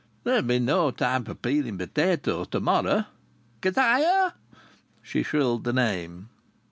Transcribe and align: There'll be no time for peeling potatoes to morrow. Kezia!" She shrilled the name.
There'll 0.23 0.41
be 0.41 0.57
no 0.57 0.89
time 0.89 1.25
for 1.25 1.35
peeling 1.35 1.77
potatoes 1.77 2.47
to 2.47 2.59
morrow. 2.59 3.05
Kezia!" 3.61 4.33
She 5.03 5.21
shrilled 5.21 5.63
the 5.63 5.73
name. 5.73 6.29